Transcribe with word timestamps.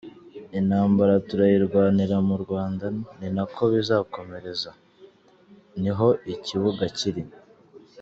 Intambara 0.59 1.13
turayirwanira 1.27 2.15
mu 2.27 2.35
Rwanda 2.43 2.85
ni 3.17 3.29
nako 3.35 3.63
bizakomereza; 3.73 4.71
ni 5.81 5.91
ho 5.97 6.07
ikibuga 6.33 6.85
kiri. 6.97 7.23